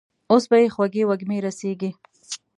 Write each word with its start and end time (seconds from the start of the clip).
اوس 0.31 0.43
به 0.49 0.57
يې 0.61 0.67
خوږې 0.75 1.03
وږمې 1.07 1.37
رسېږي. 1.45 1.89